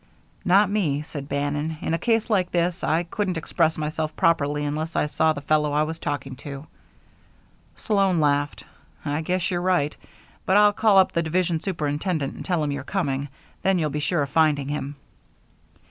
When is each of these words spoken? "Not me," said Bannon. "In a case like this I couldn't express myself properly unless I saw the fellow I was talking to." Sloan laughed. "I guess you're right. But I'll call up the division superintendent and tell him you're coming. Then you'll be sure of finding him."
"Not 0.43 0.67
me," 0.71 1.03
said 1.03 1.29
Bannon. 1.29 1.77
"In 1.79 1.93
a 1.93 1.99
case 1.99 2.27
like 2.27 2.49
this 2.49 2.83
I 2.83 3.03
couldn't 3.03 3.37
express 3.37 3.77
myself 3.77 4.15
properly 4.15 4.65
unless 4.65 4.95
I 4.95 5.05
saw 5.05 5.31
the 5.31 5.41
fellow 5.41 5.73
I 5.73 5.83
was 5.83 5.99
talking 5.99 6.35
to." 6.37 6.65
Sloan 7.75 8.19
laughed. 8.19 8.63
"I 9.05 9.21
guess 9.21 9.51
you're 9.51 9.61
right. 9.61 9.95
But 10.43 10.57
I'll 10.57 10.73
call 10.73 10.97
up 10.97 11.11
the 11.11 11.21
division 11.21 11.61
superintendent 11.61 12.33
and 12.33 12.43
tell 12.43 12.63
him 12.63 12.71
you're 12.71 12.83
coming. 12.83 13.27
Then 13.61 13.77
you'll 13.77 13.91
be 13.91 13.99
sure 13.99 14.23
of 14.23 14.31
finding 14.31 14.69
him." 14.69 14.95